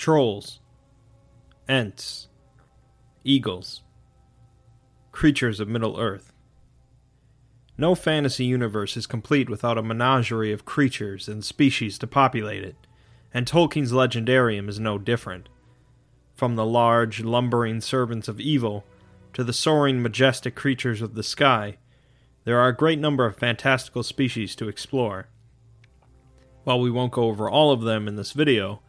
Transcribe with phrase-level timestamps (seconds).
[0.00, 0.60] Trolls.
[1.68, 2.28] Ents.
[3.22, 3.82] Eagles.
[5.12, 6.32] Creatures of Middle-earth.
[7.76, 12.76] No fantasy universe is complete without a menagerie of creatures and species to populate it,
[13.34, 15.50] and Tolkien's Legendarium is no different.
[16.34, 18.86] From the large, lumbering servants of evil
[19.34, 21.76] to the soaring, majestic creatures of the sky,
[22.44, 25.28] there are a great number of fantastical species to explore.
[26.64, 28.80] While we won't go over all of them in this video,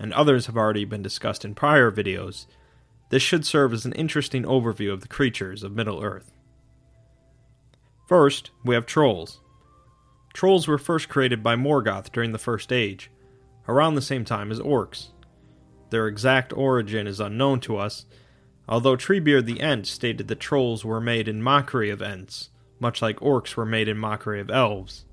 [0.00, 2.46] and others have already been discussed in prior videos,
[3.10, 6.32] this should serve as an interesting overview of the creatures of Middle-earth.
[8.08, 9.40] First, we have trolls.
[10.32, 13.10] Trolls were first created by Morgoth during the First Age,
[13.68, 15.08] around the same time as orcs.
[15.90, 18.06] Their exact origin is unknown to us,
[18.68, 22.48] although Treebeard the Ent stated that trolls were made in mockery of Ents,
[22.78, 25.04] much like orcs were made in mockery of elves.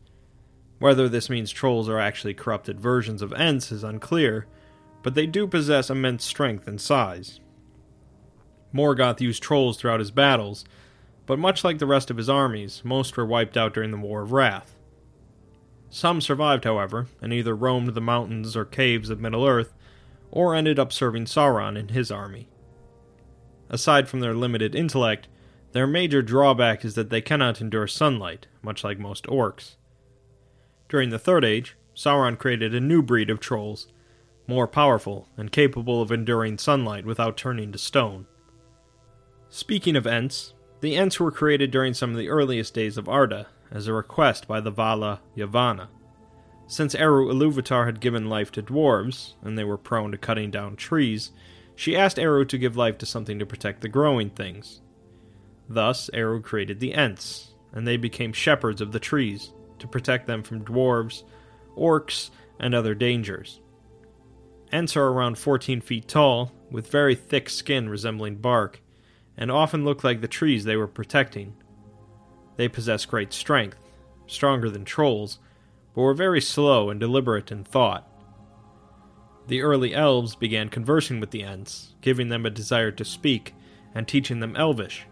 [0.79, 4.47] Whether this means trolls are actually corrupted versions of Ents is unclear,
[5.03, 7.39] but they do possess immense strength and size.
[8.73, 10.65] Morgoth used trolls throughout his battles,
[11.25, 14.21] but much like the rest of his armies, most were wiped out during the War
[14.21, 14.75] of Wrath.
[15.89, 19.73] Some survived, however, and either roamed the mountains or caves of Middle-earth,
[20.31, 22.49] or ended up serving Sauron in his army.
[23.69, 25.27] Aside from their limited intellect,
[25.71, 29.75] their major drawback is that they cannot endure sunlight, much like most orcs.
[30.89, 33.87] During the Third Age, Sauron created a new breed of trolls,
[34.47, 38.25] more powerful and capable of enduring sunlight without turning to stone.
[39.49, 43.47] Speaking of Ents, the Ents were created during some of the earliest days of Arda
[43.71, 45.87] as a request by the Vala Yavanna.
[46.67, 50.75] Since Eru Iluvatar had given life to dwarves, and they were prone to cutting down
[50.75, 51.31] trees,
[51.75, 54.81] she asked Eru to give life to something to protect the growing things.
[55.69, 60.43] Thus, Eru created the Ents, and they became shepherds of the trees to protect them
[60.43, 61.23] from dwarves,
[61.77, 63.61] orcs, and other dangers.
[64.71, 68.81] Ents are around 14 feet tall, with very thick skin resembling bark,
[69.37, 71.55] and often look like the trees they were protecting.
[72.57, 73.77] They possess great strength,
[74.25, 75.39] stronger than trolls,
[75.93, 78.07] but were very slow and deliberate in thought.
[79.47, 83.53] The early elves began conversing with the Ents, giving them a desire to speak
[83.95, 85.05] and teaching them Elvish.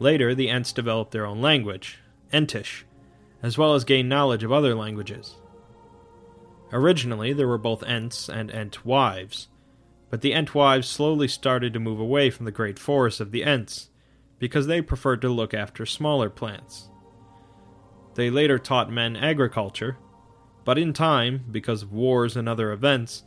[0.00, 1.98] Later, the Ents developed their own language,
[2.32, 2.82] Entish,
[3.42, 5.36] as well as gained knowledge of other languages.
[6.72, 9.48] Originally, there were both Ents and Ent wives,
[10.08, 13.90] but the Entwives slowly started to move away from the great forests of the Ents,
[14.38, 16.88] because they preferred to look after smaller plants.
[18.14, 19.98] They later taught men agriculture,
[20.64, 23.22] but in time, because of wars and other events,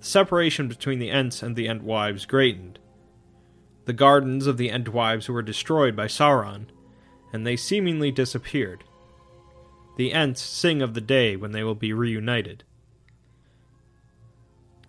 [0.00, 2.78] the separation between the Ents and the Entwives greatened.
[3.84, 6.66] The gardens of the Entwives were destroyed by Sauron,
[7.32, 8.84] and they seemingly disappeared.
[9.96, 12.64] The Ents sing of the day when they will be reunited.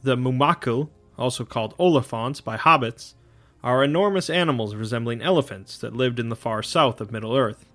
[0.08, 0.88] The Mumakil
[1.18, 3.16] also called Oliphaunts by hobbits,
[3.62, 7.66] are enormous animals resembling elephants that lived in the far south of Middle-earth.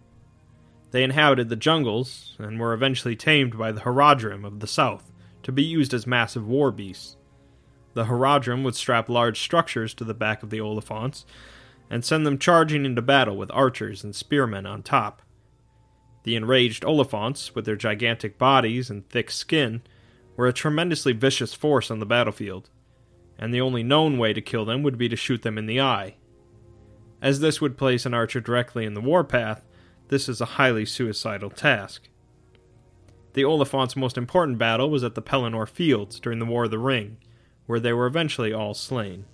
[0.93, 5.13] They inhabited the jungles and were eventually tamed by the Haradrim of the south
[5.43, 7.19] to be used as massive war beasts.
[7.93, 11.27] The Haradrim would strap large structures to the back of the Oliphaunts
[11.91, 15.21] and send them charging into battle with archers and spearmen on top.
[16.23, 19.83] The enraged Oliphaunts, with their gigantic bodies and thick skin,
[20.37, 22.71] were a tremendously vicious force on the battlefield
[23.43, 25.81] and the only known way to kill them would be to shoot them in the
[25.81, 26.15] eye.
[27.21, 29.65] As this would place an archer directly in the warpath,
[30.09, 32.09] this is a highly suicidal task.
[33.33, 36.79] The Oliphaunts' most important battle was at the Pelennor Fields during the War of the
[36.79, 37.17] Ring,
[37.67, 39.25] where they were eventually all slain.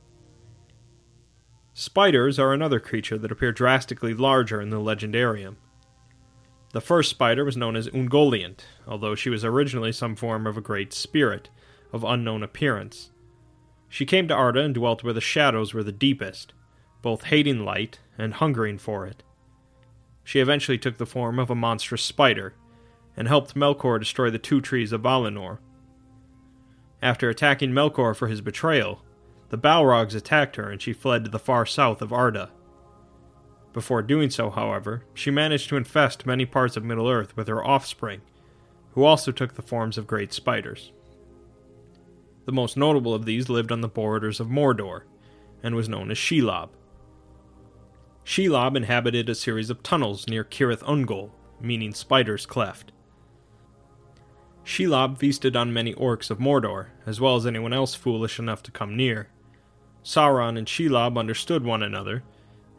[1.75, 5.57] Spiders are another creature that appear drastically larger in the Legendarium.
[6.73, 10.63] The first spider was known as Ungoliant, although she was originally some form of a
[10.63, 11.49] great spirit,
[11.93, 13.11] of unknown appearance.
[13.89, 16.53] She came to Arda and dwelt where the shadows were the deepest,
[17.01, 19.23] both hating light and hungering for it.
[20.25, 22.55] She eventually took the form of a monstrous spider,
[23.17, 25.59] and helped Melkor destroy the two trees of Valinor.
[27.01, 29.03] After attacking Melkor for his betrayal,
[29.49, 32.51] the Balrogs attacked her and she fled to the far south of Arda.
[33.79, 38.23] Before doing so, however, she managed to infest many parts of Middle-earth with her offspring,
[38.95, 40.91] who also took the forms of great spiders.
[42.45, 45.03] The most notable of these lived on the borders of Mordor,
[45.63, 46.71] and was known as Shelob.
[48.25, 51.31] Shelob inhabited a series of tunnels near Cirith Ungol,
[51.61, 52.91] meaning spider's cleft.
[54.65, 58.73] Shelob feasted on many orcs of Mordor, as well as anyone else foolish enough to
[58.73, 59.29] come near.
[60.03, 62.25] Sauron and Shelob understood one another,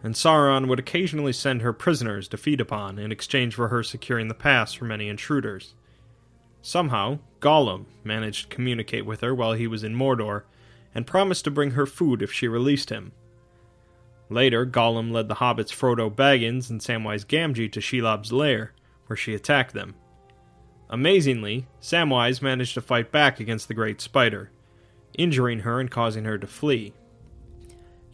[0.03, 4.27] and Sauron would occasionally send her prisoners to feed upon in exchange for her securing
[4.27, 5.73] the pass from any intruders.
[6.61, 10.43] Somehow, Gollum managed to communicate with her while he was in Mordor,
[10.93, 13.11] and promised to bring her food if she released him.
[14.29, 18.73] Later, Gollum led the hobbits Frodo Baggins and Samwise Gamgee to Shelob's lair,
[19.07, 19.95] where she attacked them.
[20.89, 24.51] Amazingly, Samwise managed to fight back against the Great Spider,
[25.17, 26.93] injuring her and causing her to flee.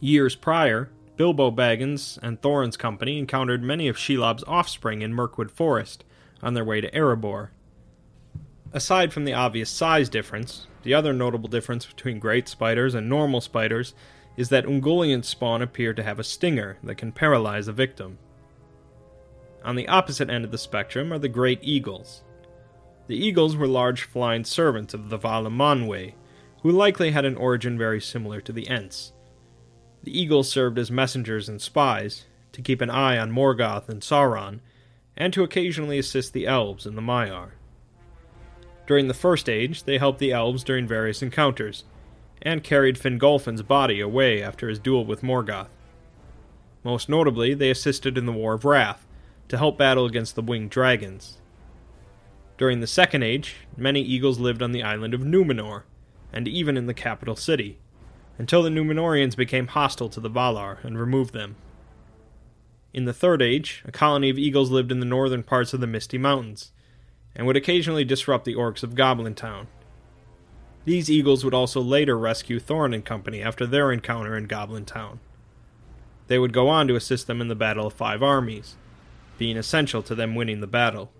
[0.00, 6.04] Years prior, Bilbo Baggins and Thorin's company encountered many of Shelob's offspring in Mirkwood Forest
[6.42, 7.48] on their way to Erebor.
[8.72, 13.40] Aside from the obvious size difference, the other notable difference between great spiders and normal
[13.40, 13.94] spiders
[14.36, 18.18] is that Ungoliant spawn appear to have a stinger that can paralyze a victim.
[19.64, 22.22] On the opposite end of the spectrum are the great eagles.
[23.06, 26.12] The eagles were large flying servants of the Vala Manwe,
[26.62, 29.12] who likely had an origin very similar to the Ents.
[30.06, 34.60] The eagles served as messengers and spies, to keep an eye on Morgoth and Sauron,
[35.16, 37.50] and to occasionally assist the elves and the Maiar.
[38.86, 41.82] During the First Age, they helped the elves during various encounters,
[42.40, 45.70] and carried Fingolfin's body away after his duel with Morgoth.
[46.84, 49.08] Most notably, they assisted in the War of Wrath,
[49.48, 51.38] to help battle against the winged dragons.
[52.58, 55.82] During the Second Age, many eagles lived on the island of Numenor,
[56.32, 57.80] and even in the capital city,
[58.38, 61.56] until the Numenoreans became hostile to the Valar and removed them.
[62.92, 65.86] In the Third Age, a colony of eagles lived in the northern parts of the
[65.86, 66.72] Misty Mountains,
[67.34, 69.66] and would occasionally disrupt the orcs of Goblin Town.
[70.86, 75.20] These eagles would also later rescue Thorin and company after their encounter in Goblin Town.
[76.28, 78.76] They would go on to assist them in the Battle of Five Armies,
[79.36, 81.12] being essential to them winning the battle.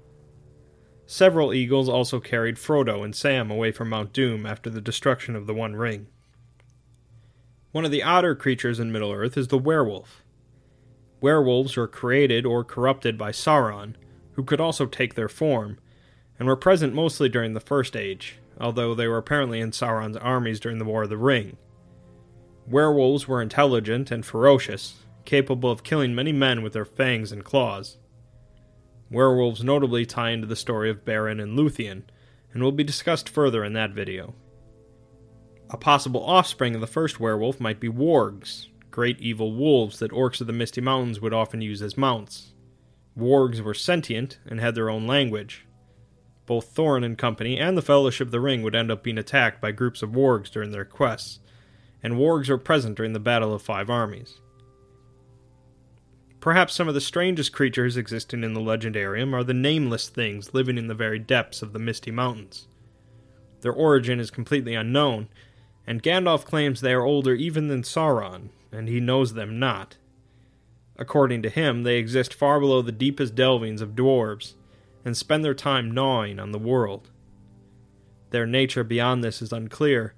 [1.07, 5.47] Several eagles also carried Frodo and Sam away from Mount Doom after the destruction of
[5.47, 6.09] the One Ring.
[7.77, 10.25] One of the odder creatures in Middle Earth is the werewolf.
[11.21, 13.97] Werewolves were created or corrupted by Sauron,
[14.33, 15.79] who could also take their form,
[16.39, 20.59] and were present mostly during the First Age, although they were apparently in Sauron's armies
[20.59, 21.59] during the War of the Ring.
[22.67, 27.99] Werewolves were intelligent and ferocious, capable of killing many men with their fangs and claws.
[29.11, 32.05] Werewolves notably tie into the story of Beren and Luthien,
[32.55, 34.35] and will be discussed further in that video.
[35.71, 40.41] A possible offspring of the first werewolf might be wargs, great evil wolves that orcs
[40.41, 42.53] of the Misty Mountains would often use as mounts.
[43.19, 45.67] Wargs were sentient and had their own language.
[46.47, 49.61] Both Thorin and company and the Fellowship of the Ring would end up being attacked
[49.61, 51.41] by groups of wargs during their quests,
[52.01, 54.41] and wargs are present during the Battle of Five Armies.
[56.39, 60.79] Perhaps some of the strangest creatures existing in the Legendarium are the nameless things living
[60.79, 62.69] in the very depths of the Misty Mountains.
[63.63, 65.29] Their origin is completely unknown,
[65.87, 69.97] and Gandalf claims they are older even than Sauron, and he knows them not.
[70.99, 74.55] According to him, they exist far below the deepest delvings of dwarves,
[75.05, 77.11] and spend their time gnawing on the world.
[78.31, 80.15] Their nature beyond this is unclear,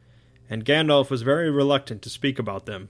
[0.48, 2.88] and Gandalf was very reluctant to speak about them,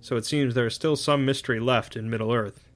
[0.00, 2.68] so it seems there is still some mystery left in Middle Earth.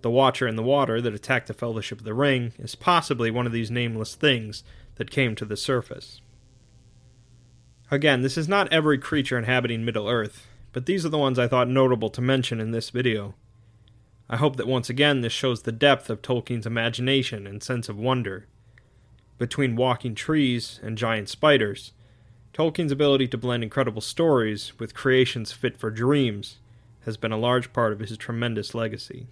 [0.00, 3.46] The Watcher in the Water that attacked the Fellowship of the Ring is possibly one
[3.46, 4.62] of these nameless things
[4.94, 6.20] that came to the surface.
[7.90, 11.48] Again, this is not every creature inhabiting Middle Earth, but these are the ones I
[11.48, 13.34] thought notable to mention in this video.
[14.28, 17.96] I hope that once again this shows the depth of Tolkien's imagination and sense of
[17.96, 18.46] wonder.
[19.38, 21.92] Between walking trees and giant spiders,
[22.52, 26.58] Tolkien's ability to blend incredible stories with creations fit for dreams
[27.06, 29.28] has been a large part of his tremendous legacy.